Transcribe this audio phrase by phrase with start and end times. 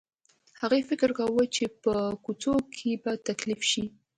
[0.61, 1.93] هغې فکر کاوه چې په
[2.25, 3.83] کوڅو کې به تکليف شي.